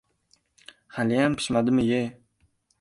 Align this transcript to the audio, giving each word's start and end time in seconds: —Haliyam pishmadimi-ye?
—Haliyam 0.97 1.37
pishmadimi-ye? 1.43 2.03